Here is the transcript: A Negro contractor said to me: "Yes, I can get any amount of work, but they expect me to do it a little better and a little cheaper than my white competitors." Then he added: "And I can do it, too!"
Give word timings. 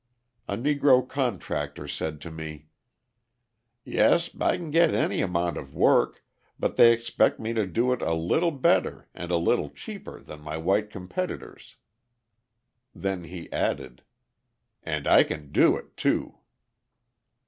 A 0.47 0.57
Negro 0.57 1.07
contractor 1.07 1.87
said 1.87 2.21
to 2.21 2.31
me: 2.31 2.65
"Yes, 3.83 4.31
I 4.41 4.57
can 4.57 4.71
get 4.71 4.95
any 4.95 5.21
amount 5.21 5.57
of 5.57 5.75
work, 5.75 6.23
but 6.57 6.75
they 6.75 6.91
expect 6.91 7.39
me 7.39 7.53
to 7.53 7.67
do 7.67 7.93
it 7.93 8.01
a 8.01 8.15
little 8.15 8.49
better 8.49 9.07
and 9.13 9.29
a 9.29 9.37
little 9.37 9.69
cheaper 9.69 10.19
than 10.19 10.41
my 10.41 10.57
white 10.57 10.89
competitors." 10.89 11.75
Then 12.95 13.25
he 13.25 13.47
added: 13.53 14.01
"And 14.81 15.05
I 15.05 15.23
can 15.23 15.51
do 15.51 15.77
it, 15.77 15.95
too!" 15.95 16.39